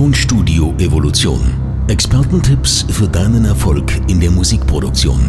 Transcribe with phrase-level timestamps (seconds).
[0.00, 1.84] Tonstudio Evolution.
[1.88, 5.28] Expertentipps für deinen Erfolg in der Musikproduktion.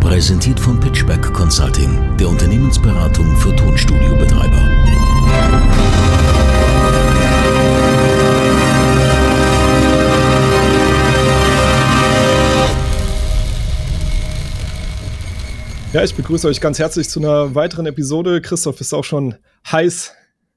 [0.00, 4.66] Präsentiert von Pitchback Consulting, der Unternehmensberatung für Tonstudiobetreiber.
[15.92, 18.40] Ja, ich begrüße euch ganz herzlich zu einer weiteren Episode.
[18.40, 19.34] Christoph ist auch schon
[19.70, 20.12] heiß.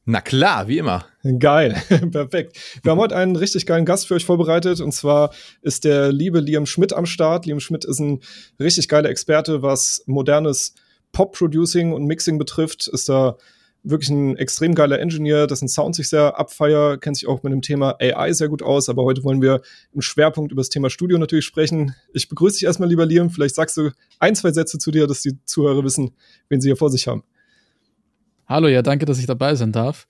[0.06, 1.04] Na klar, wie immer.
[1.40, 2.56] Geil, perfekt.
[2.84, 6.40] Wir haben heute einen richtig geilen Gast für euch vorbereitet und zwar ist der liebe
[6.40, 7.48] Liam Schmidt am Start.
[7.48, 8.20] Liam Schmidt ist ein
[8.60, 10.76] richtig geiler Experte, was modernes
[11.14, 12.88] Pop-Producing und Mixing betrifft.
[12.88, 13.38] Ist da
[13.82, 17.64] wirklich ein extrem geiler Engineer, dessen Sound sich sehr abfeier, kennt sich auch mit dem
[17.64, 19.62] Thema AI sehr gut aus, aber heute wollen wir
[19.94, 21.96] im Schwerpunkt über das Thema Studio natürlich sprechen.
[22.14, 23.32] Ich begrüße dich erstmal, lieber Liam.
[23.32, 23.90] Vielleicht sagst du
[24.20, 26.12] ein, zwei Sätze zu dir, dass die Zuhörer wissen,
[26.50, 27.24] wen sie hier vor sich haben.
[28.48, 30.08] Hallo, ja, danke, dass ich dabei sein darf.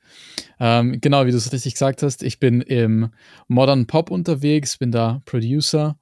[0.59, 3.09] Ähm, genau, wie du es richtig gesagt hast, ich bin im
[3.47, 5.97] Modern Pop unterwegs, bin da Producer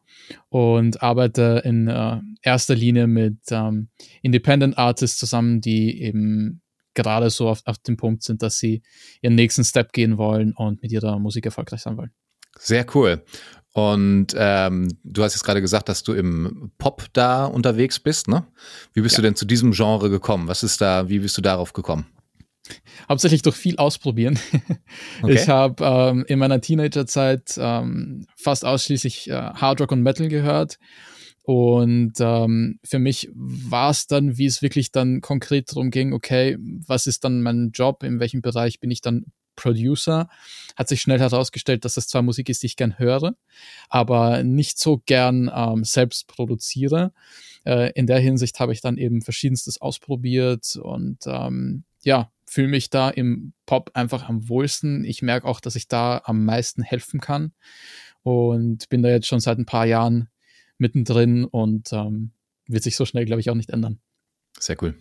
[0.50, 3.90] und arbeite in äh, erster Linie mit ähm,
[4.24, 6.62] Independent Artists zusammen, die eben
[6.96, 8.82] gerade so auf, auf dem Punkt sind, dass sie
[9.22, 12.12] ihren nächsten Step gehen wollen und mit ihrer Musik erfolgreich sein wollen.
[12.58, 13.24] Sehr cool.
[13.74, 18.46] Und ähm, du hast jetzt gerade gesagt, dass du im Pop da unterwegs bist, ne?
[18.94, 19.18] Wie bist ja.
[19.18, 20.48] du denn zu diesem Genre gekommen?
[20.48, 22.06] Was ist da, wie bist du darauf gekommen?
[23.10, 24.40] Hauptsächlich durch viel ausprobieren.
[25.22, 25.34] Okay.
[25.34, 30.78] Ich habe ähm, in meiner Teenagerzeit ähm, fast ausschließlich äh, Hard Rock und Metal gehört
[31.44, 36.58] und ähm, für mich war es dann, wie es wirklich dann konkret darum ging, okay,
[36.60, 39.26] was ist dann mein Job, in welchem Bereich bin ich dann
[39.58, 40.30] Producer?
[40.78, 43.36] Hat sich schnell herausgestellt, dass das zwar Musik ist, die ich gern höre,
[43.90, 47.12] aber nicht so gern ähm, selbst produziere.
[47.66, 52.92] Äh, in der Hinsicht habe ich dann eben verschiedenstes ausprobiert und ähm, ja, fühle mich
[52.92, 55.04] da im Pop einfach am wohlsten.
[55.06, 57.52] Ich merke auch, dass ich da am meisten helfen kann
[58.22, 60.30] und bin da jetzt schon seit ein paar Jahren
[60.78, 62.32] mittendrin und ähm,
[62.68, 64.00] wird sich so schnell, glaube ich, auch nicht ändern.
[64.60, 64.94] Sehr cool.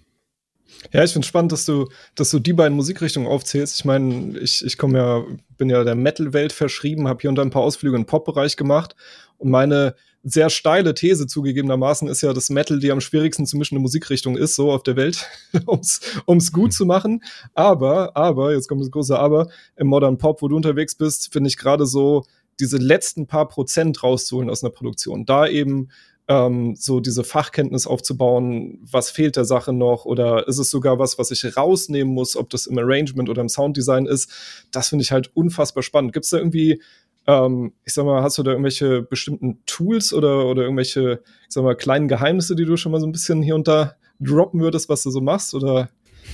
[0.92, 3.78] Ja, ich finde spannend, dass du, dass du die beiden Musikrichtungen aufzählst.
[3.78, 5.24] Ich meine, ich, ich komme ja,
[5.58, 8.96] bin ja der Metal-Welt verschrieben, habe hier und da ein paar Ausflüge im Pop-Bereich gemacht.
[9.36, 9.94] Und meine
[10.24, 14.54] sehr steile These zugegebenermaßen ist ja, dass Metal die am schwierigsten zu mischende Musikrichtung ist,
[14.54, 15.26] so auf der Welt,
[15.66, 17.22] ums, ums gut zu machen.
[17.54, 21.48] Aber, aber, jetzt kommt das große Aber, im Modern Pop, wo du unterwegs bist, finde
[21.48, 22.24] ich gerade so,
[22.60, 25.24] diese letzten paar Prozent rauszuholen aus einer Produktion.
[25.24, 25.88] Da eben
[26.28, 31.18] ähm, so diese Fachkenntnis aufzubauen, was fehlt der Sache noch oder ist es sogar was,
[31.18, 34.30] was ich rausnehmen muss, ob das im Arrangement oder im Sounddesign ist,
[34.70, 36.12] das finde ich halt unfassbar spannend.
[36.12, 36.80] Gibt es da irgendwie,
[37.26, 41.62] ähm, ich sag mal, hast du da irgendwelche bestimmten Tools oder, oder irgendwelche, ich sag
[41.62, 44.88] mal, kleinen Geheimnisse, die du schon mal so ein bisschen hier und da droppen würdest,
[44.88, 45.90] was du so machst oder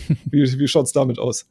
[0.30, 1.48] wie, wie es damit aus?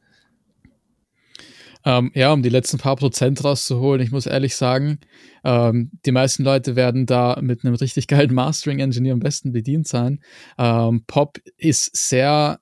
[1.85, 4.99] Ähm, ja, um die letzten paar Prozent rauszuholen, ich muss ehrlich sagen,
[5.43, 10.19] ähm, die meisten Leute werden da mit einem richtig geilen Mastering-Engineer am besten bedient sein.
[10.57, 12.59] Ähm, Pop ist sehr,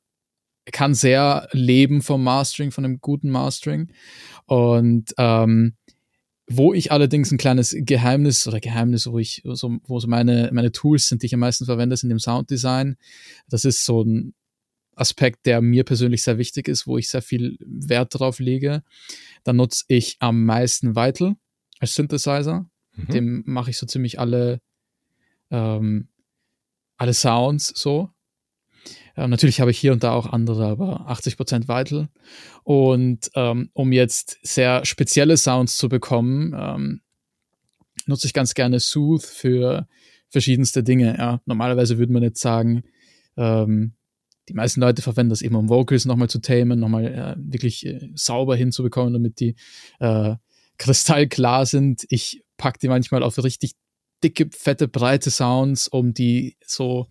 [0.71, 3.91] kann sehr leben vom Mastering, von einem guten Mastering.
[4.45, 5.75] Und ähm,
[6.47, 10.71] wo ich allerdings ein kleines Geheimnis oder Geheimnis, wo ich so, wo so meine, meine
[10.71, 12.97] Tools sind, die ich am meisten verwende, sind im Sounddesign.
[13.49, 14.35] Das ist so ein
[14.95, 18.83] Aspekt, der mir persönlich sehr wichtig ist, wo ich sehr viel Wert drauf lege.
[19.43, 21.35] Dann nutze ich am meisten Vital
[21.79, 22.69] als Synthesizer.
[22.95, 23.07] Mhm.
[23.07, 24.61] Dem mache ich so ziemlich alle,
[25.51, 26.09] ähm,
[26.97, 28.09] alle Sounds so.
[29.17, 32.09] Ähm, natürlich habe ich hier und da auch andere, aber 80% Vital.
[32.63, 37.01] Und ähm, um jetzt sehr spezielle Sounds zu bekommen, ähm,
[38.05, 39.87] nutze ich ganz gerne Sooth für
[40.29, 41.15] verschiedenste Dinge.
[41.17, 41.41] Ja.
[41.45, 42.83] Normalerweise würde man jetzt sagen,
[43.37, 43.93] ähm,
[44.49, 48.11] die meisten Leute verwenden das eben, um Vocals nochmal zu tamen, nochmal äh, wirklich äh,
[48.15, 49.55] sauber hinzubekommen, damit die
[49.99, 50.35] äh,
[50.77, 52.05] kristallklar sind.
[52.09, 53.73] Ich packe die manchmal auf richtig
[54.23, 57.07] dicke, fette, breite Sounds, um die so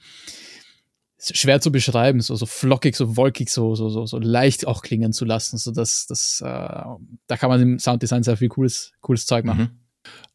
[1.32, 5.12] schwer zu beschreiben, so, so flockig, so wolkig, so, so, so, so leicht auch klingen
[5.12, 5.58] zu lassen.
[5.58, 9.60] So dass das, äh, da kann man im Sounddesign sehr viel cooles, cooles Zeug machen.
[9.60, 9.84] Mhm.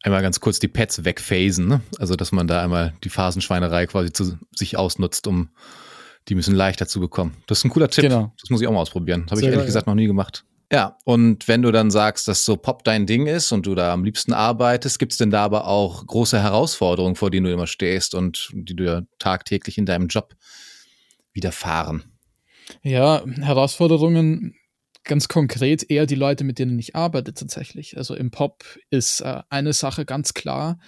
[0.02, 1.80] Einmal ganz kurz die Pads wegphasen, ne?
[1.98, 5.50] Also, dass man da einmal die Phasenschweinerei quasi zu sich ausnutzt, um
[6.28, 7.36] die müssen leichter zu bekommen.
[7.46, 8.02] Das ist ein cooler Tipp.
[8.02, 8.32] Genau.
[8.40, 9.26] Das muss ich auch mal ausprobieren.
[9.30, 10.44] Habe ich ehrlich geil, gesagt noch nie gemacht.
[10.72, 13.92] Ja, und wenn du dann sagst, dass so Pop dein Ding ist und du da
[13.92, 17.66] am liebsten arbeitest, gibt es denn da aber auch große Herausforderungen, vor denen du immer
[17.66, 20.34] stehst und die du ja tagtäglich in deinem Job
[21.32, 22.04] widerfahren?
[22.82, 24.54] Ja, Herausforderungen
[25.04, 27.96] ganz konkret eher die Leute, mit denen ich arbeite tatsächlich.
[27.96, 30.78] Also im Pop ist äh, eine Sache ganz klar.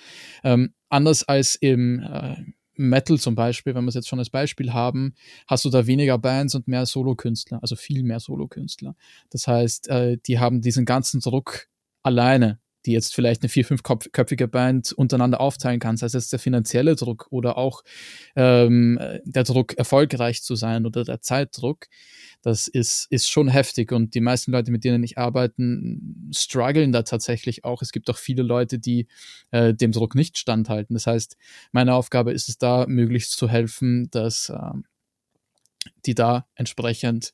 [0.45, 2.37] Ähm, anders als im äh,
[2.75, 5.15] Metal zum Beispiel, wenn wir es jetzt schon als Beispiel haben,
[5.47, 8.97] hast du da weniger Bands und mehr Solokünstler, also viel mehr Solokünstler.
[9.31, 11.69] Das heißt, äh, die haben diesen ganzen Druck
[12.03, 15.97] alleine, die jetzt vielleicht eine vier, fünfköpfige Band untereinander aufteilen kann.
[15.97, 17.83] Sei es jetzt der finanzielle Druck oder auch
[18.37, 21.87] ähm, der Druck, erfolgreich zu sein oder der Zeitdruck.
[22.43, 25.63] Das ist, ist schon heftig und die meisten Leute, mit denen ich arbeite,
[26.35, 27.83] strugglen da tatsächlich auch.
[27.83, 29.07] Es gibt auch viele Leute, die
[29.53, 30.95] äh, dem Druck nicht standhalten.
[30.95, 31.37] Das heißt,
[31.71, 34.73] meine Aufgabe ist es da, möglichst zu helfen, dass äh,
[36.05, 37.33] die da entsprechend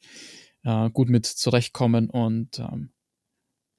[0.64, 2.90] äh, gut mit zurechtkommen und ähm,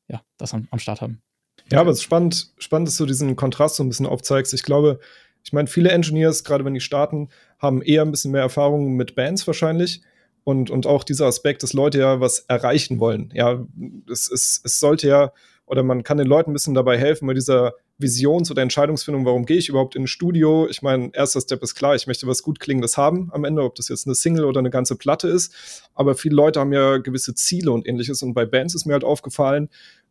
[0.07, 1.21] ja, das am, am Start haben.
[1.71, 4.53] Ja, aber es ist spannend, spannend, dass du diesen Kontrast so ein bisschen aufzeigst.
[4.53, 4.99] Ich glaube,
[5.43, 7.29] ich meine, viele Engineers, gerade wenn die starten,
[7.59, 10.01] haben eher ein bisschen mehr Erfahrung mit Bands wahrscheinlich.
[10.43, 13.31] Und, und auch dieser Aspekt, dass Leute ja was erreichen wollen.
[13.33, 13.65] Ja,
[14.09, 15.31] es, es, es sollte ja,
[15.65, 19.45] oder man kann den Leuten ein bisschen dabei helfen bei dieser Visions- oder Entscheidungsfindung, warum
[19.45, 20.67] gehe ich überhaupt in ein Studio?
[20.69, 23.75] Ich meine, erster Step ist klar, ich möchte was gut Klingendes haben am Ende, ob
[23.75, 25.53] das jetzt eine Single oder eine ganze Platte ist.
[25.93, 28.23] Aber viele Leute haben ja gewisse Ziele und ähnliches.
[28.23, 29.69] Und bei Bands ist mir halt aufgefallen,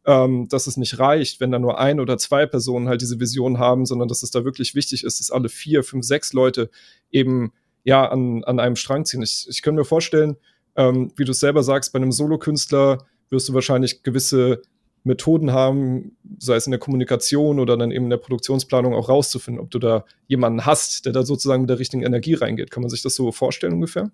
[0.08, 3.58] ähm, dass es nicht reicht, wenn da nur ein oder zwei Personen halt diese Vision
[3.58, 6.70] haben, sondern dass es da wirklich wichtig ist, dass alle vier, fünf, sechs Leute
[7.10, 7.52] eben
[7.84, 9.20] ja an, an einem Strang ziehen.
[9.20, 10.37] Ich, ich kann mir vorstellen,
[10.76, 14.62] ähm, wie du es selber sagst, bei einem Solokünstler wirst du wahrscheinlich gewisse
[15.05, 19.62] Methoden haben, sei es in der Kommunikation oder dann eben in der Produktionsplanung auch rauszufinden,
[19.62, 22.70] ob du da jemanden hast, der da sozusagen mit der richtigen Energie reingeht.
[22.70, 24.11] Kann man sich das so vorstellen ungefähr?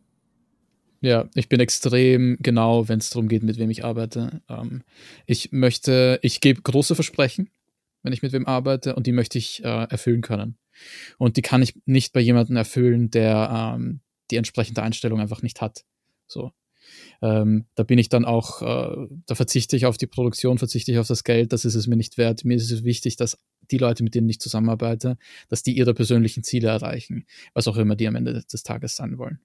[1.05, 4.41] Ja, ich bin extrem genau, wenn es darum geht, mit wem ich arbeite.
[4.49, 4.85] Ähm,
[5.27, 7.51] ich möchte, ich gebe große Versprechen,
[8.03, 10.57] wenn ich mit wem arbeite, und die möchte ich äh, erfüllen können.
[11.19, 15.61] Und die kann ich nicht bei jemandem erfüllen, der ähm, die entsprechende Einstellung einfach nicht
[15.61, 15.85] hat.
[16.27, 16.53] So.
[17.21, 20.99] Ähm, da bin ich dann auch, äh, da verzichte ich auf die Produktion, verzichte ich
[20.99, 22.47] auf das Geld, das ist es mir nicht wert.
[22.47, 23.37] Mir ist es wichtig, dass
[23.71, 25.19] die Leute, mit denen ich zusammenarbeite,
[25.51, 29.19] dass die ihre persönlichen Ziele erreichen, was auch immer die am Ende des Tages sein
[29.19, 29.39] wollen.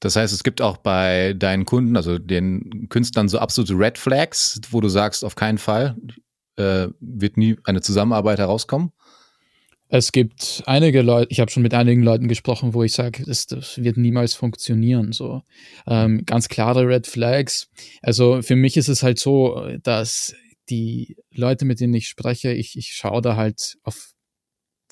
[0.00, 4.60] Das heißt, es gibt auch bei deinen Kunden, also den Künstlern, so absolute Red Flags,
[4.70, 5.96] wo du sagst, auf keinen Fall
[6.56, 8.92] äh, wird nie eine Zusammenarbeit herauskommen?
[9.90, 13.46] Es gibt einige Leute, ich habe schon mit einigen Leuten gesprochen, wo ich sage, das,
[13.46, 15.12] das, wird niemals funktionieren.
[15.12, 15.42] So
[15.86, 17.70] ähm, ganz klare Red Flags.
[18.02, 20.34] Also für mich ist es halt so, dass
[20.68, 24.12] die Leute, mit denen ich spreche, ich, ich schaue da halt auf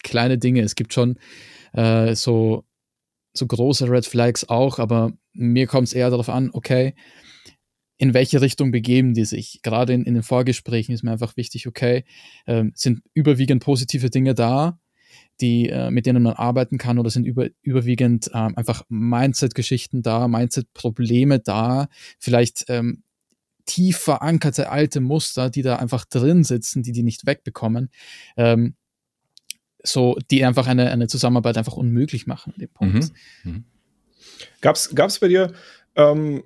[0.03, 0.63] kleine Dinge.
[0.63, 1.19] Es gibt schon
[1.75, 2.65] äh, so
[3.37, 6.95] so große Red Flags auch, aber mir kommt es eher darauf an, okay,
[7.99, 9.61] in welche Richtung begeben die sich?
[9.63, 12.05] Gerade in, in den Vorgesprächen ist mir einfach wichtig, okay,
[12.45, 14.79] äh, sind überwiegend positive Dinge da,
[15.41, 20.29] die, äh, mit denen man arbeiten kann oder sind über, überwiegend äh, einfach Mindset-Geschichten da,
[20.29, 21.89] Mindset-Probleme da,
[22.19, 23.03] vielleicht ähm,
[23.65, 27.91] tief verankerte alte Muster, die da einfach drin sitzen, die die nicht wegbekommen.
[28.37, 28.77] Ähm,
[29.87, 33.13] so, die einfach eine, eine Zusammenarbeit einfach unmöglich machen an dem Punkt.
[33.45, 33.53] Mhm.
[33.53, 33.65] Mhm.
[34.61, 35.53] Gab es bei dir
[35.95, 36.43] ähm,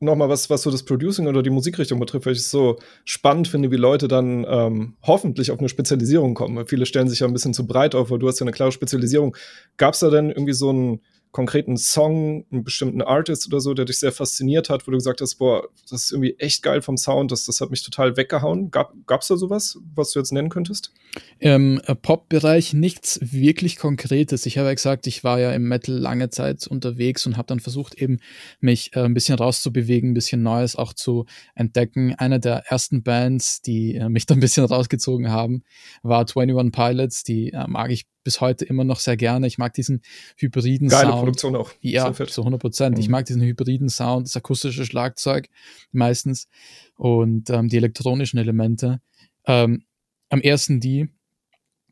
[0.00, 3.48] nochmal was, was so das Producing oder die Musikrichtung betrifft, weil ich es so spannend
[3.48, 6.66] finde, wie Leute dann ähm, hoffentlich auf eine Spezialisierung kommen.
[6.66, 8.72] Viele stellen sich ja ein bisschen zu breit auf, weil du hast ja eine klare
[8.72, 9.36] Spezialisierung.
[9.76, 11.00] Gab es da denn irgendwie so ein
[11.32, 15.20] konkreten Song, einen bestimmten Artist oder so, der dich sehr fasziniert hat, wo du gesagt
[15.20, 18.70] hast, boah, das ist irgendwie echt geil vom Sound, das, das hat mich total weggehauen.
[18.70, 20.92] Gab es da sowas, was du jetzt nennen könntest?
[21.38, 24.44] Im äh, Pop-Bereich nichts wirklich Konkretes.
[24.46, 27.60] Ich habe ja gesagt, ich war ja im Metal lange Zeit unterwegs und habe dann
[27.60, 28.18] versucht, eben
[28.60, 32.14] mich äh, ein bisschen rauszubewegen, ein bisschen Neues auch zu entdecken.
[32.16, 35.62] Eine der ersten Bands, die äh, mich da ein bisschen rausgezogen haben,
[36.02, 37.22] war 21 Pilots.
[37.22, 39.46] Die äh, mag ich bis heute immer noch sehr gerne.
[39.46, 40.02] Ich mag diesen
[40.36, 41.18] hybriden Geile Sound.
[41.18, 41.72] Produktion auch.
[41.80, 42.96] Ja, zu 100 Prozent.
[42.96, 43.00] Mhm.
[43.00, 45.48] Ich mag diesen hybriden Sound, das akustische Schlagzeug
[45.92, 46.48] meistens
[46.96, 49.00] und ähm, die elektronischen Elemente.
[49.46, 49.84] Ähm,
[50.28, 51.08] am ersten die,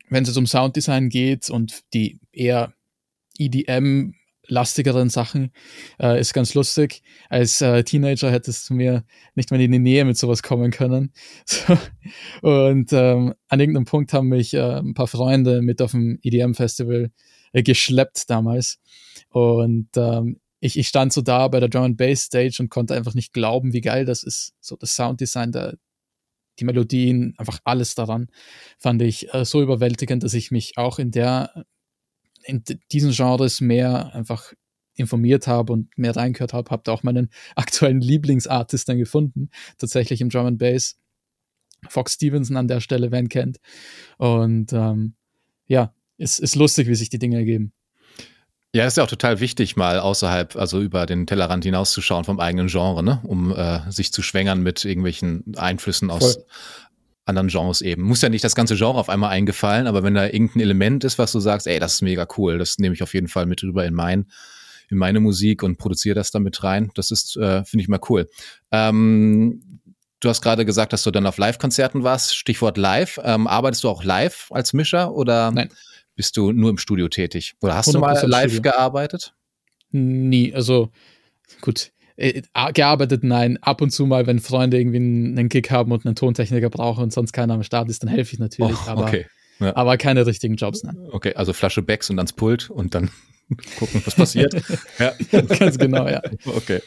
[0.08, 2.72] wenn es um Sounddesign geht und die eher
[3.38, 4.14] EDM
[4.48, 5.52] lastigeren Sachen.
[6.00, 7.02] Äh, ist ganz lustig.
[7.28, 11.12] Als äh, Teenager hättest du mir nicht mal in die Nähe mit sowas kommen können.
[11.44, 11.78] So.
[12.42, 17.10] Und ähm, an irgendeinem Punkt haben mich äh, ein paar Freunde mit auf dem EDM-Festival
[17.52, 18.78] äh, geschleppt damals.
[19.30, 23.14] Und ähm, ich, ich stand so da bei der and Bass Stage und konnte einfach
[23.14, 24.54] nicht glauben, wie geil das ist.
[24.60, 25.76] So das Sounddesign, der,
[26.58, 28.28] die Melodien, einfach alles daran
[28.78, 31.64] fand ich äh, so überwältigend, dass ich mich auch in der
[32.48, 34.54] in diesen Genres mehr einfach
[34.94, 40.20] informiert habe und mehr reingehört habe, habe da auch meinen aktuellen Lieblingsartist dann gefunden, tatsächlich
[40.20, 40.96] im Drum and Bass.
[41.88, 43.58] Fox Stevenson an der Stelle, wer ihn kennt.
[44.16, 45.14] Und ähm,
[45.68, 47.72] ja, es ist lustig, wie sich die Dinge ergeben.
[48.74, 52.66] Ja, ist ja auch total wichtig, mal außerhalb, also über den Tellerrand hinauszuschauen vom eigenen
[52.66, 53.20] Genre, ne?
[53.22, 56.44] um äh, sich zu schwängern mit irgendwelchen Einflüssen aus, Voll
[57.28, 58.02] anderen Genres eben.
[58.02, 61.18] Muss ja nicht das ganze Genre auf einmal eingefallen, aber wenn da irgendein Element ist,
[61.18, 63.62] was du sagst, ey, das ist mega cool, das nehme ich auf jeden Fall mit
[63.62, 64.26] rüber in mein,
[64.90, 66.90] in meine Musik und produziere das damit rein.
[66.94, 68.28] Das ist, äh, finde ich mal cool.
[68.72, 69.80] Ähm,
[70.20, 72.34] du hast gerade gesagt, dass du dann auf Live-Konzerten warst.
[72.34, 73.20] Stichwort live.
[73.22, 75.68] Ähm, arbeitest du auch live als Mischer oder Nein.
[76.14, 77.54] bist du nur im Studio tätig?
[77.60, 78.72] Oder hast du mal live Studio.
[78.72, 79.34] gearbeitet?
[79.90, 80.54] Nie.
[80.54, 80.90] Also
[81.60, 82.42] gut, äh,
[82.74, 83.58] gearbeitet, nein.
[83.62, 87.12] Ab und zu mal, wenn Freunde irgendwie einen Gig haben und einen Tontechniker brauchen und
[87.12, 88.76] sonst keiner am Start ist, dann helfe ich natürlich.
[88.86, 89.26] Oh, aber, okay.
[89.60, 89.74] ja.
[89.76, 90.98] aber keine richtigen Jobs, nein.
[91.12, 93.10] Okay, also Flasche Becks und ans Pult und dann
[93.78, 94.52] gucken, was passiert.
[94.98, 95.12] ja.
[95.30, 96.20] Ganz genau, ja.
[96.44, 96.80] Okay,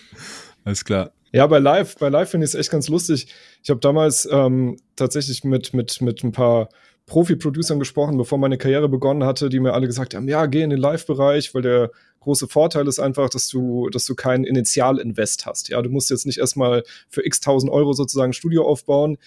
[0.66, 1.12] alles klar.
[1.32, 3.28] Ja, bei Live, bei Live finde ich es echt ganz lustig.
[3.64, 6.68] Ich habe damals ähm, tatsächlich mit, mit, mit ein paar
[7.06, 10.70] Profi-Producern gesprochen, bevor meine Karriere begonnen hatte, die mir alle gesagt haben, ja, geh in
[10.70, 11.92] den Live-Bereich, weil der
[12.22, 15.70] große Vorteil ist einfach, dass du, dass du keinen Initialinvest hast.
[15.70, 19.18] Ja, du musst jetzt nicht erstmal für x tausend Euro sozusagen ein Studio aufbauen.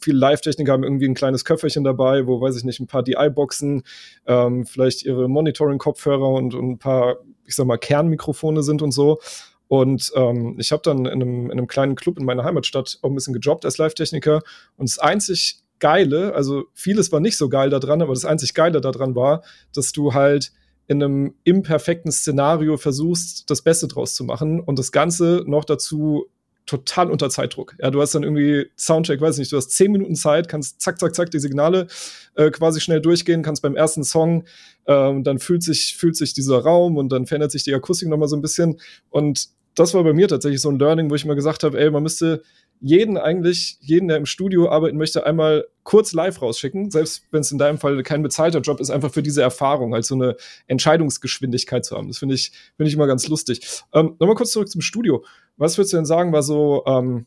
[0.00, 3.82] Viele Live-Techniker haben irgendwie ein kleines Köfferchen dabei, wo, weiß ich nicht, ein paar DI-Boxen,
[4.26, 9.20] ähm, vielleicht ihre Monitoring-Kopfhörer und, und ein paar, ich sag mal, Kernmikrofone sind und so.
[9.68, 13.08] Und ähm, ich habe dann in einem, in einem kleinen Club in meiner Heimatstadt auch
[13.08, 14.42] ein bisschen gejobbt als Live-Techniker.
[14.76, 18.80] Und das einzig Geile, also vieles war nicht so geil daran, aber das einzig Geile
[18.80, 19.42] daran war,
[19.74, 20.50] dass du halt
[20.86, 26.24] in einem imperfekten Szenario versuchst, das Beste draus zu machen und das Ganze noch dazu
[26.64, 27.74] total unter Zeitdruck.
[27.78, 30.98] Ja, du hast dann irgendwie Soundcheck, weiß nicht, du hast zehn Minuten Zeit, kannst zack,
[30.98, 31.86] zack, zack die Signale
[32.34, 34.44] äh, quasi schnell durchgehen, kannst beim ersten Song,
[34.86, 38.28] äh, dann fühlt sich, fühlt sich dieser Raum und dann verändert sich die Akustik nochmal
[38.28, 38.80] so ein bisschen.
[39.10, 41.90] Und das war bei mir tatsächlich so ein Learning, wo ich mir gesagt habe, ey,
[41.90, 42.42] man müsste
[42.84, 47.50] jeden eigentlich, jeden, der im Studio arbeiten möchte, einmal kurz live rausschicken, selbst wenn es
[47.50, 50.36] in deinem Fall kein bezahlter Job ist, einfach für diese Erfahrung, halt so eine
[50.66, 52.08] Entscheidungsgeschwindigkeit zu haben.
[52.08, 53.82] Das finde ich, finde ich immer ganz lustig.
[53.94, 55.24] Ähm, Nochmal kurz zurück zum Studio.
[55.56, 57.24] Was würdest du denn sagen, war so ähm,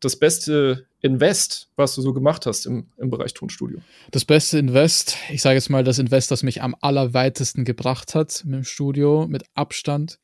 [0.00, 3.78] das beste Invest, was du so gemacht hast im, im Bereich Tonstudio?
[4.10, 8.42] Das beste Invest, ich sage jetzt mal das Invest, das mich am allerweitesten gebracht hat
[8.44, 10.18] mit dem Studio, mit Abstand,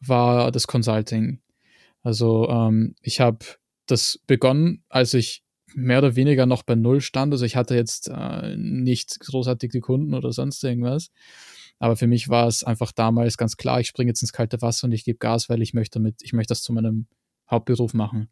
[0.00, 1.40] war das Consulting.
[2.02, 3.44] Also ähm, ich habe
[3.92, 5.42] das begonnen, als ich
[5.74, 7.32] mehr oder weniger noch bei Null stand.
[7.32, 11.10] Also ich hatte jetzt äh, nicht großartig die Kunden oder sonst irgendwas.
[11.78, 14.86] Aber für mich war es einfach damals ganz klar, ich springe jetzt ins kalte Wasser
[14.86, 17.06] und ich gebe Gas, weil ich möchte mit, ich möchte das zu meinem
[17.50, 18.28] Hauptberuf machen.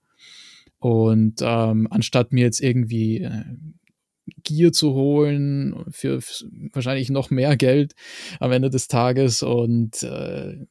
[0.78, 3.44] Und ähm, anstatt mir jetzt irgendwie äh,
[4.44, 7.94] Gier zu holen für, für, wahrscheinlich noch mehr Geld
[8.38, 10.66] am Ende des Tages und äh,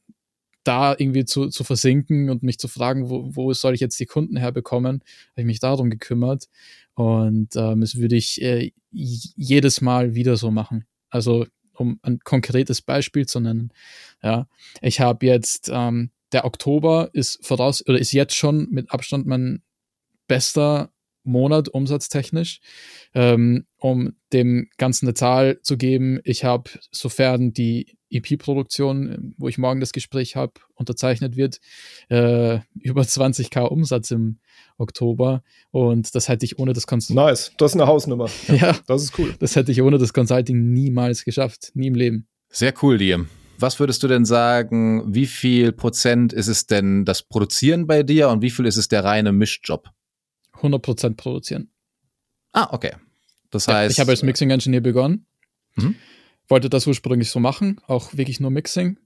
[0.70, 4.06] da irgendwie zu, zu versinken und mich zu fragen, wo, wo soll ich jetzt die
[4.06, 6.48] Kunden herbekommen, habe ich mich darum gekümmert.
[6.94, 10.86] Und ähm, das würde ich äh, jedes Mal wieder so machen.
[11.10, 13.74] Also um ein konkretes Beispiel zu nennen.
[14.22, 14.48] Ja,
[14.82, 19.64] ich habe jetzt ähm, der Oktober ist voraus oder ist jetzt schon mit Abstand mein
[20.28, 20.92] bester
[21.24, 22.60] Monat umsatztechnisch.
[23.16, 29.58] Ähm, um dem Ganzen eine Zahl zu geben, ich habe, sofern die EP-Produktion, wo ich
[29.58, 31.60] morgen das Gespräch habe, unterzeichnet wird,
[32.10, 34.40] äh, über 20k Umsatz im
[34.78, 35.44] Oktober.
[35.72, 37.24] Und das hätte ich ohne das Consulting.
[37.24, 38.30] Nice, das ist eine Hausnummer.
[38.48, 39.36] Ja, ja, das ist cool.
[39.40, 42.28] Das hätte ich ohne das Consulting niemals geschafft, nie im Leben.
[42.50, 43.26] Sehr cool, dir.
[43.60, 48.30] Was würdest du denn sagen, wie viel Prozent ist es denn das Produzieren bei dir
[48.30, 49.90] und wie viel ist es der reine Mischjob?
[50.62, 51.70] 100% produzieren.
[52.54, 52.94] Ah, okay.
[53.52, 53.90] Das heißt.
[53.90, 55.26] Ja, ich habe als Mixing Engineer begonnen.
[55.76, 55.96] Mhm.
[56.50, 58.98] Wollte das ursprünglich so machen, auch wirklich nur Mixing.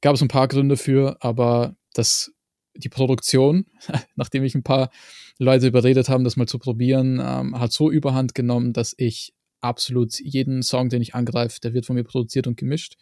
[0.00, 2.32] Gab es ein paar Gründe für, aber das,
[2.74, 3.66] die Produktion,
[4.16, 4.90] nachdem ich ein paar
[5.38, 10.18] Leute überredet haben, das mal zu probieren, ähm, hat so überhand genommen, dass ich absolut
[10.20, 12.96] jeden Song, den ich angreife, der wird von mir produziert und gemischt.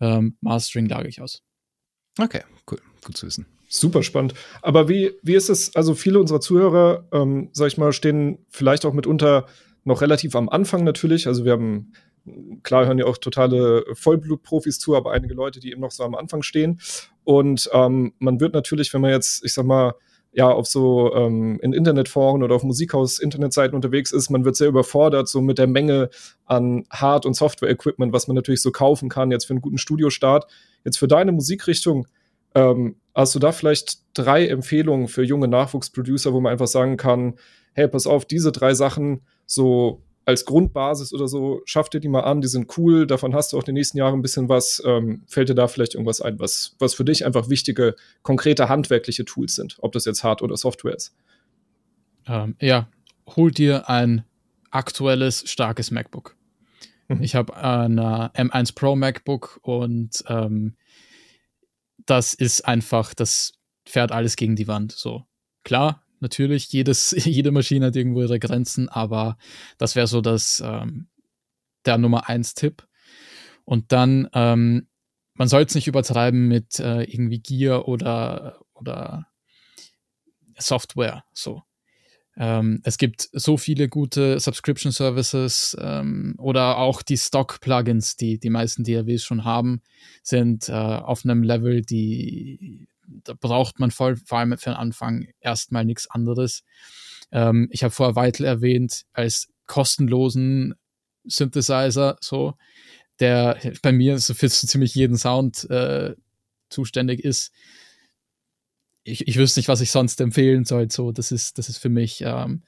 [0.00, 1.42] Ähm, Mastering lage ich aus.
[2.18, 2.80] Okay, cool.
[3.04, 3.46] Gut zu wissen.
[3.68, 4.34] Super spannend.
[4.62, 8.86] Aber wie, wie ist es, also viele unserer Zuhörer, ähm, sag ich mal, stehen vielleicht
[8.86, 9.46] auch mitunter
[9.84, 11.26] noch relativ am Anfang natürlich.
[11.26, 11.92] Also wir haben,
[12.62, 16.14] klar hören ja auch totale Vollblutprofis zu, aber einige Leute, die eben noch so am
[16.14, 16.80] Anfang stehen.
[17.24, 19.94] Und ähm, man wird natürlich, wenn man jetzt, ich sag mal,
[20.32, 25.28] ja, auf so ähm, in Internetforen oder auf Musikhaus-Internetseiten unterwegs ist, man wird sehr überfordert,
[25.28, 26.10] so mit der Menge
[26.44, 30.46] an Hard- und Software-Equipment, was man natürlich so kaufen kann, jetzt für einen guten Studiostart.
[30.84, 32.06] Jetzt für deine Musikrichtung,
[32.54, 37.36] ähm, hast du da vielleicht drei Empfehlungen für junge Nachwuchsproducer, wo man einfach sagen kann,
[37.72, 42.24] hey, pass auf, diese drei Sachen so als Grundbasis oder so, schaff dir die mal
[42.24, 44.82] an, die sind cool, davon hast du auch die nächsten Jahre ein bisschen was.
[44.84, 49.24] Ähm, fällt dir da vielleicht irgendwas ein, was, was für dich einfach wichtige, konkrete handwerkliche
[49.24, 51.14] Tools sind, ob das jetzt Hard- oder Software ist?
[52.26, 52.88] Ähm, ja,
[53.36, 54.24] hol dir ein
[54.72, 56.34] aktuelles, starkes MacBook.
[57.06, 57.22] Mhm.
[57.22, 60.74] Ich habe ein M1 Pro MacBook und ähm,
[62.04, 63.52] das ist einfach, das
[63.84, 64.90] fährt alles gegen die Wand.
[64.90, 65.24] So,
[65.62, 69.36] klar, natürlich, jedes, jede Maschine hat irgendwo ihre Grenzen, aber
[69.78, 71.08] das wäre so das, ähm,
[71.84, 72.86] der Nummer eins Tipp.
[73.64, 74.88] Und dann, ähm,
[75.34, 79.26] man soll es nicht übertreiben mit äh, irgendwie Gear oder, oder
[80.58, 81.62] Software, so.
[82.38, 88.50] Ähm, es gibt so viele gute Subscription Services ähm, oder auch die Stock-Plugins, die die
[88.50, 89.80] meisten DAWs schon haben,
[90.22, 95.28] sind äh, auf einem Level, die da braucht man voll, vor allem für den Anfang
[95.40, 96.62] erstmal nichts anderes.
[97.32, 100.74] Ähm, ich habe vorher Vital erwähnt als kostenlosen
[101.24, 102.54] Synthesizer, so
[103.18, 106.14] der bei mir so für so ziemlich jeden Sound äh,
[106.68, 107.52] zuständig ist
[109.06, 110.90] ich, ich wüsste nicht, was ich sonst empfehlen soll.
[110.90, 112.62] So, das ist, das ist für mich ähm,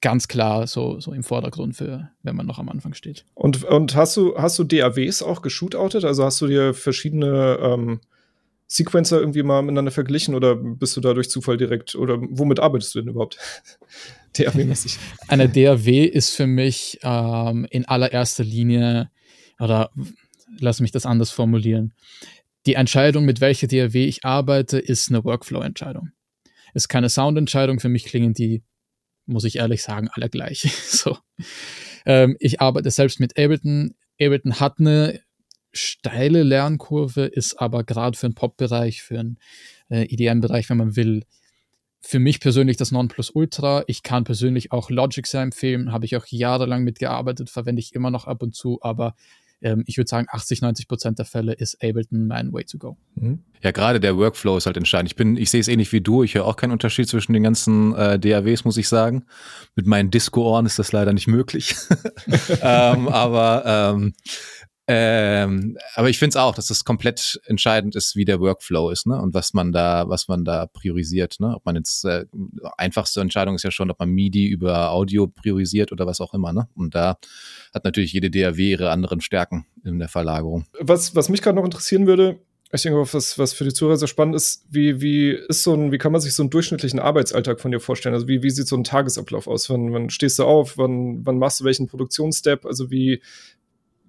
[0.00, 3.24] ganz klar so, so im Vordergrund für, wenn man noch am Anfang steht.
[3.34, 6.04] Und, und hast du, hast du DAWs auch geshootoutet?
[6.04, 8.00] Also hast du dir verschiedene ähm,
[8.66, 12.94] Sequencer irgendwie mal miteinander verglichen oder bist du da durch Zufall direkt oder womit arbeitest
[12.94, 13.38] du denn überhaupt?
[14.36, 14.98] DAW-mäßig.
[15.28, 19.10] Eine DAW ist für mich ähm, in allererster Linie,
[19.60, 19.90] oder
[20.58, 21.92] lass mich das anders formulieren
[22.66, 26.10] die Entscheidung, mit welcher DAW ich arbeite, ist eine Workflow-Entscheidung.
[26.72, 27.78] Ist keine Sound-Entscheidung.
[27.78, 28.62] Für mich klingen die,
[29.26, 30.62] muss ich ehrlich sagen, alle gleich.
[30.88, 31.18] so.
[32.06, 33.94] Ähm, ich arbeite selbst mit Ableton.
[34.20, 35.20] Ableton hat eine
[35.74, 39.38] steile Lernkurve, ist aber gerade für den Pop-Bereich, für den
[39.88, 41.24] äh, EDM-Bereich, wenn man will,
[42.00, 43.84] für mich persönlich das Nonplusultra.
[43.86, 48.10] Ich kann persönlich auch Logic sehr empfehlen, habe ich auch jahrelang mitgearbeitet, verwende ich immer
[48.10, 49.14] noch ab und zu, aber
[49.64, 52.96] ähm, ich würde sagen, 80, 90 Prozent der Fälle ist Ableton mein Way to go.
[53.14, 53.42] Mhm.
[53.62, 55.10] Ja, gerade der Workflow ist halt entscheidend.
[55.10, 56.22] Ich bin, ich sehe es ähnlich wie du.
[56.22, 59.24] Ich höre auch keinen Unterschied zwischen den ganzen äh, DAWs, muss ich sagen.
[59.74, 61.74] Mit meinen Disco-Ohren ist das leider nicht möglich.
[62.60, 64.12] ähm, aber ähm,
[64.86, 69.06] ähm, aber ich finde es auch, dass es komplett entscheidend ist, wie der Workflow ist,
[69.06, 69.20] ne?
[69.20, 71.54] Und was man da, was man da priorisiert, ne?
[71.56, 72.26] Ob man jetzt äh,
[72.76, 76.52] einfachste Entscheidung ist ja schon, ob man MIDI über Audio priorisiert oder was auch immer,
[76.52, 76.68] ne?
[76.74, 77.16] Und da
[77.72, 80.66] hat natürlich jede DAW ihre anderen Stärken in der Verlagerung.
[80.80, 82.40] Was, was mich gerade noch interessieren würde,
[82.74, 85.92] ich denke, was, was für die Zuhörer sehr spannend ist, wie, wie ist so ein,
[85.92, 88.14] wie kann man sich so einen durchschnittlichen Arbeitsalltag von dir vorstellen?
[88.14, 89.70] Also wie, wie sieht so ein Tagesablauf aus?
[89.70, 90.76] Wann, wann stehst du auf?
[90.76, 92.66] Wann, wann machst du welchen Produktionsstep?
[92.66, 93.22] Also wie,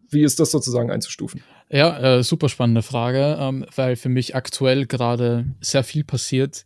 [0.09, 1.41] wie ist das sozusagen einzustufen?
[1.69, 6.65] Ja, äh, super spannende Frage, ähm, weil für mich aktuell gerade sehr viel passiert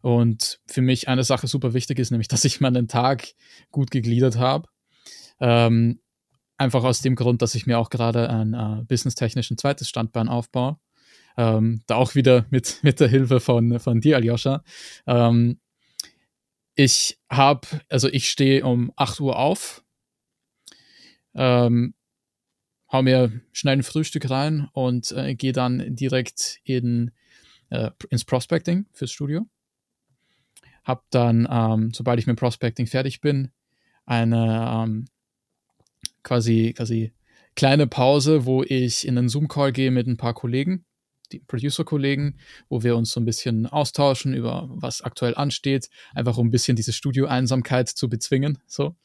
[0.00, 3.28] und für mich eine Sache super wichtig ist, nämlich, dass ich meinen Tag
[3.70, 4.68] gut gegliedert habe.
[5.40, 6.00] Ähm,
[6.56, 10.78] einfach aus dem Grund, dass ich mir auch gerade ein äh, businesstechnisch zweites Standbein aufbaue.
[11.36, 14.62] Ähm, da auch wieder mit, mit der Hilfe von, von dir, Aljoscha.
[15.06, 15.60] Ähm,
[16.74, 19.82] ich habe, also ich stehe um 8 Uhr auf,
[21.34, 21.94] ähm,
[22.92, 27.12] hau mir schnell ein Frühstück rein und äh, gehe dann direkt in,
[27.70, 29.46] äh, ins Prospecting fürs Studio.
[30.84, 33.50] Hab dann, ähm, sobald ich mit Prospecting fertig bin,
[34.06, 35.04] eine ähm,
[36.22, 37.12] quasi, quasi
[37.54, 40.84] kleine Pause, wo ich in einen Zoom-Call gehe mit ein paar Kollegen,
[41.30, 46.48] die Producer-Kollegen, wo wir uns so ein bisschen austauschen über was aktuell ansteht, einfach um
[46.48, 48.58] ein bisschen diese Studio-Einsamkeit zu bezwingen.
[48.66, 48.96] So.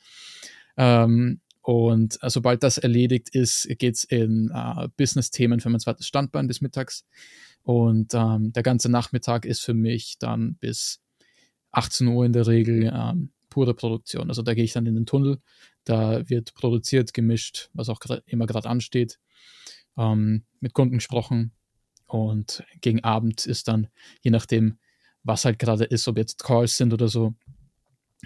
[0.77, 6.45] Ähm, und äh, sobald das erledigt ist, geht's in äh, Business-Themen für mein zweites Standbein
[6.45, 7.07] bis mittags.
[7.63, 11.01] Und ähm, der ganze Nachmittag ist für mich dann bis
[11.71, 14.29] 18 Uhr in der Regel ähm, pure Produktion.
[14.29, 15.39] Also da gehe ich dann in den Tunnel,
[15.85, 19.17] da wird produziert, gemischt, was auch immer gerade ansteht,
[19.97, 21.51] ähm, mit Kunden gesprochen.
[22.05, 23.87] Und gegen Abend ist dann,
[24.21, 24.77] je nachdem,
[25.23, 27.33] was halt gerade ist, ob jetzt Calls sind oder so,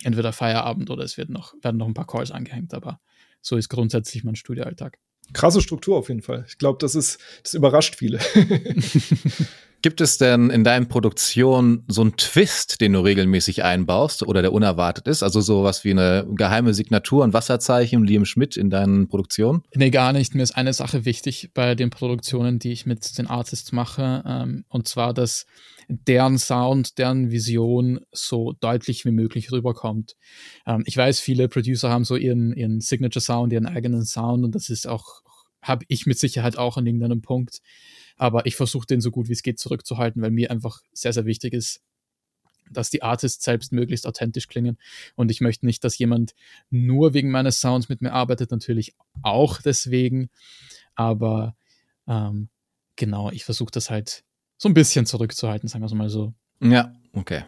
[0.04, 3.00] entweder Feierabend oder es wird noch, werden noch ein paar Calls angehängt, aber
[3.42, 4.98] so ist grundsätzlich mein Studioalltag.
[5.34, 6.46] Krasse Struktur auf jeden Fall.
[6.48, 8.20] Ich glaube, das ist, das überrascht viele.
[9.82, 14.52] Gibt es denn in deinen Produktionen so einen Twist, den du regelmäßig einbaust oder der
[14.52, 15.24] unerwartet ist?
[15.24, 19.64] Also sowas wie eine geheime Signatur, ein Wasserzeichen, Liam Schmidt in deinen Produktionen?
[19.74, 20.36] Nee, gar nicht.
[20.36, 24.66] Mir ist eine Sache wichtig bei den Produktionen, die ich mit den Artists mache, ähm,
[24.68, 25.46] und zwar, dass
[25.88, 30.16] deren Sound, deren Vision so deutlich wie möglich rüberkommt.
[30.68, 34.56] Ähm, ich weiß, viele Producer haben so ihren, ihren Signature Sound, ihren eigenen Sound und
[34.56, 35.22] das ist auch,
[35.62, 37.60] habe ich mit Sicherheit auch an irgendeinem Punkt.
[38.20, 41.26] Aber ich versuche den so gut wie es geht zurückzuhalten, weil mir einfach sehr, sehr
[41.26, 41.82] wichtig ist,
[42.70, 44.78] dass die Artists selbst möglichst authentisch klingen.
[45.16, 46.36] Und ich möchte nicht, dass jemand
[46.70, 50.30] nur wegen meines Sounds mit mir arbeitet, natürlich auch deswegen.
[50.96, 51.56] Aber
[52.08, 52.50] ähm,
[52.98, 54.24] genau, ich versuche das halt
[54.58, 56.34] so ein bisschen zurückzuhalten, sagen wir es mal so.
[56.62, 57.44] Ja, okay.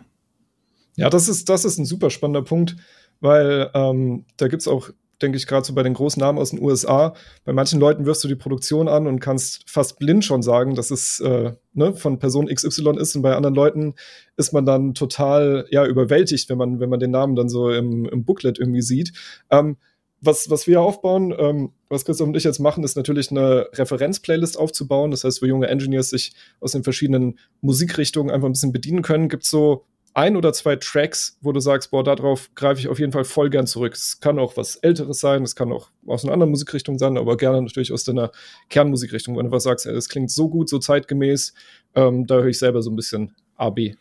[0.95, 2.77] Ja, das ist, das ist ein super spannender Punkt,
[3.19, 4.89] weil ähm, da gibt es auch
[5.21, 7.13] denke ich, gerade so bei den großen Namen aus den USA.
[7.45, 10.91] Bei manchen Leuten wirfst du die Produktion an und kannst fast blind schon sagen, dass
[10.91, 13.15] es äh, ne, von Person XY ist.
[13.15, 13.93] Und bei anderen Leuten
[14.38, 18.05] ist man dann total ja, überwältigt, wenn man, wenn man den Namen dann so im,
[18.05, 19.13] im Booklet irgendwie sieht.
[19.49, 19.77] Ähm,
[20.21, 24.57] was, was wir aufbauen, ähm, was Christoph und ich jetzt machen, ist natürlich eine Referenz-Playlist
[24.57, 25.12] aufzubauen.
[25.12, 29.29] Das heißt, wo junge Engineers sich aus den verschiedenen Musikrichtungen einfach ein bisschen bedienen können.
[29.29, 33.12] Gibt so ein oder zwei Tracks, wo du sagst, boah, darauf greife ich auf jeden
[33.12, 33.93] Fall voll gern zurück.
[33.93, 37.38] Es kann auch was Älteres sein, es kann auch aus einer anderen Musikrichtung sein, aber
[37.38, 38.32] gerne natürlich aus deiner
[38.69, 39.38] Kernmusikrichtung.
[39.38, 41.54] Wenn du was sagst, es klingt so gut, so zeitgemäß,
[41.95, 43.95] ähm, da höre ich selber so ein bisschen AB.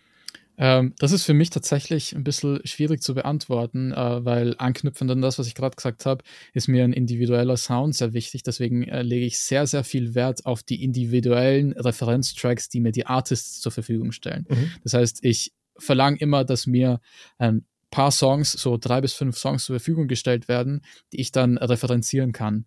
[0.61, 5.23] Ähm, das ist für mich tatsächlich ein bisschen schwierig zu beantworten, äh, weil anknüpfend an
[5.23, 8.42] das, was ich gerade gesagt habe, ist mir ein individueller Sound sehr wichtig.
[8.42, 13.07] Deswegen äh, lege ich sehr, sehr viel Wert auf die individuellen Referenztracks, die mir die
[13.07, 14.44] Artists zur Verfügung stellen.
[14.51, 14.70] Mhm.
[14.83, 17.01] Das heißt, ich verlange immer, dass mir
[17.38, 21.59] ein paar Songs, so drei bis fünf Songs zur Verfügung gestellt werden, die ich dann
[21.59, 22.66] referenzieren kann.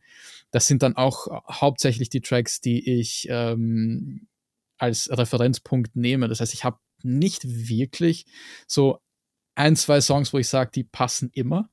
[0.52, 4.28] Das sind dann auch hauptsächlich die Tracks, die ich ähm,
[4.78, 6.28] als Referenzpunkt nehme.
[6.28, 8.26] Das heißt, ich habe nicht wirklich
[8.68, 9.00] so
[9.56, 11.70] ein, zwei Songs, wo ich sage, die passen immer,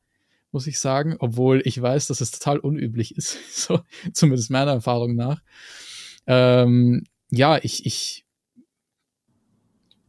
[0.52, 3.80] muss ich sagen, obwohl ich weiß, dass es total unüblich ist, so
[4.12, 5.42] zumindest meiner Erfahrung nach.
[6.26, 8.24] Ähm, ja, ich, ich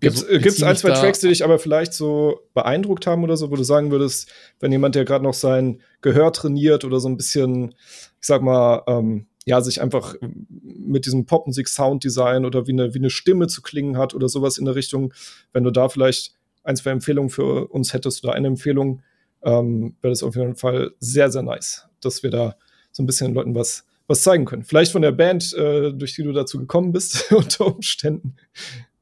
[0.02, 3.56] Gibt es ein, zwei Tracks, die dich aber vielleicht so beeindruckt haben oder so, wo
[3.56, 7.76] du sagen würdest, wenn jemand, der gerade noch sein Gehör trainiert oder so ein bisschen,
[8.20, 10.16] ich sag mal, ähm, ja, sich einfach
[10.62, 14.66] mit diesem Popmusik-Sounddesign oder wie eine, wie eine Stimme zu klingen hat oder sowas in
[14.66, 15.14] der Richtung,
[15.54, 16.34] wenn du da vielleicht
[16.64, 19.02] ein, zwei Empfehlungen für uns hättest oder eine Empfehlung,
[19.44, 22.56] ähm, wäre das auf jeden Fall sehr, sehr nice, dass wir da
[22.92, 24.64] so ein bisschen den Leuten was, was zeigen können.
[24.64, 28.36] Vielleicht von der Band, äh, durch die du dazu gekommen bist, unter Umständen.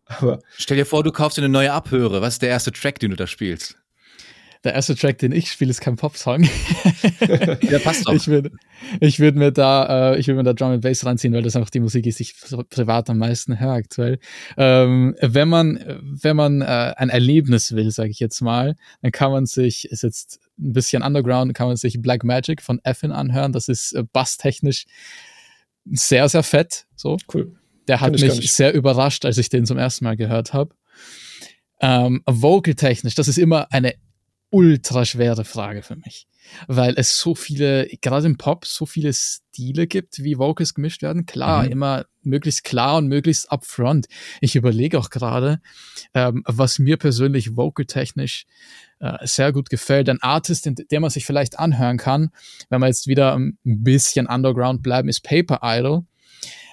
[0.10, 2.22] Aber Stell dir vor, du kaufst dir eine neue Abhöre.
[2.22, 3.78] Was ist der erste Track, den du da spielst?
[4.66, 6.44] Der erste Track, den ich spiele, ist kein Popsong.
[7.62, 8.14] ja, passt doch.
[8.14, 8.52] Ich würde
[9.00, 11.56] ich würd mir da, äh, ich würde mir da Drum and Bass reinziehen, weil das
[11.56, 12.36] einfach die Musik ist, die ich
[12.70, 14.20] privat am meisten höre aktuell.
[14.58, 19.32] Ähm, wenn man, wenn man äh, ein Erlebnis will, sage ich jetzt mal, dann kann
[19.32, 23.54] man sich, ist jetzt ein bisschen underground, kann man sich Black Magic von Effin anhören.
[23.54, 24.88] Das ist äh, basstechnisch
[25.86, 26.86] sehr, sehr fett.
[26.98, 27.16] So.
[27.34, 27.56] Cool.
[27.90, 30.76] Der hat mich sehr überrascht, als ich den zum ersten Mal gehört habe.
[31.82, 33.96] Ähm, Vocal-technisch, das ist immer eine
[34.52, 36.28] ultra schwere Frage für mich,
[36.68, 41.26] weil es so viele, gerade im Pop, so viele Stile gibt, wie Vocals gemischt werden.
[41.26, 41.72] Klar, mhm.
[41.72, 44.08] immer möglichst klar und möglichst upfront.
[44.40, 45.62] Ich überlege auch gerade,
[46.14, 48.46] ähm, was mir persönlich vocal-technisch
[49.00, 50.10] äh, sehr gut gefällt.
[50.10, 52.30] Ein Artist, den, der man sich vielleicht anhören kann,
[52.70, 56.04] wenn wir jetzt wieder ein bisschen underground bleiben, ist Paper Idol.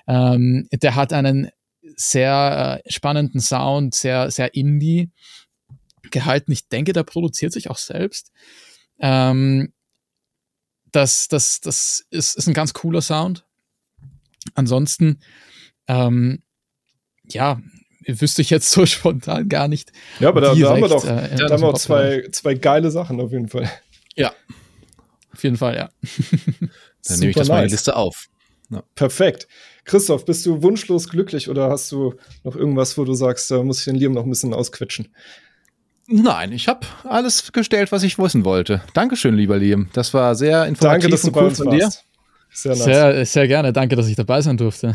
[0.06, 1.50] Ähm, der hat einen
[1.96, 5.10] sehr äh, spannenden Sound, sehr, sehr indie
[6.10, 6.52] gehalten.
[6.52, 8.32] Ich denke, der produziert sich auch selbst.
[8.98, 9.72] Ähm,
[10.92, 13.44] das, das, das ist, ist ein ganz cooler Sound.
[14.54, 15.20] Ansonsten,
[15.88, 16.42] ähm,
[17.24, 17.60] ja,
[18.06, 19.92] wüsste ich jetzt so spontan gar nicht.
[20.20, 22.54] Ja, aber da, direkt, da haben wir doch, äh, da haben wir auch zwei, zwei
[22.54, 23.70] geile Sachen auf jeden Fall.
[24.14, 24.32] Ja,
[25.32, 25.90] auf jeden Fall, ja.
[27.04, 27.56] Dann nehme ich das nice.
[27.56, 28.28] meine Liste auf.
[28.70, 28.82] Ja.
[28.94, 29.46] Perfekt.
[29.84, 33.78] Christoph, bist du wunschlos glücklich oder hast du noch irgendwas, wo du sagst, da muss
[33.78, 35.08] ich den Liam noch ein bisschen ausquetschen?
[36.08, 38.82] Nein, ich habe alles gestellt, was ich wissen wollte.
[38.94, 39.88] Dankeschön, lieber Liam.
[39.92, 41.90] Das war sehr informativ Danke, dass und cool von dir.
[42.50, 42.84] Sehr, nice.
[42.84, 43.72] sehr, sehr gerne.
[43.72, 44.94] Danke, dass ich dabei sein durfte.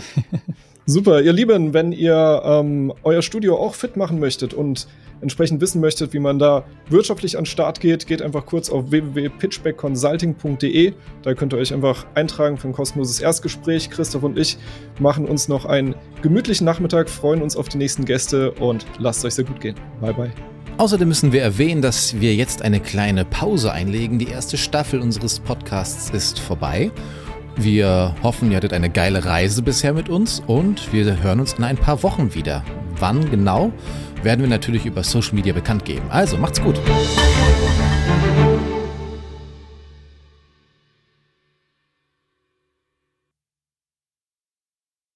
[0.86, 4.88] Super, ihr Lieben, wenn ihr ähm, euer Studio auch fit machen möchtet und
[5.22, 8.92] entsprechend wissen möchtet, wie man da wirtschaftlich an den Start geht, geht einfach kurz auf
[8.92, 10.94] www.pitchbackconsulting.de.
[11.24, 13.90] Da könnt ihr euch einfach eintragen für ein kostenloses Erstgespräch.
[13.90, 14.58] Christoph und ich
[15.00, 19.36] machen uns noch einen gemütlichen Nachmittag, freuen uns auf die nächsten Gäste und lasst euch
[19.36, 19.76] sehr gut gehen.
[20.02, 20.32] Bye, bye.
[20.78, 24.18] Außerdem müssen wir erwähnen, dass wir jetzt eine kleine Pause einlegen.
[24.18, 26.92] Die erste Staffel unseres Podcasts ist vorbei.
[27.56, 31.64] Wir hoffen, ihr hattet eine geile Reise bisher mit uns und wir hören uns in
[31.64, 32.64] ein paar Wochen wieder.
[32.98, 33.72] Wann genau?
[34.24, 36.06] Werden wir natürlich über Social Media bekannt geben.
[36.10, 36.80] Also macht's gut.